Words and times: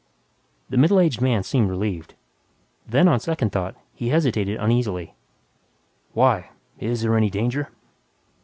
The 0.71 0.77
middle 0.77 0.99
aged 0.99 1.21
man 1.21 1.43
seemed 1.43 1.69
relieved. 1.69 2.15
Then, 2.87 3.07
on 3.07 3.19
second 3.19 3.51
thought, 3.51 3.75
he 3.93 4.09
hesitated 4.09 4.57
uneasily, 4.59 5.13
"Why? 6.13 6.49
Is 6.79 7.03
there 7.03 7.15
any 7.15 7.29
danger?" 7.29 7.69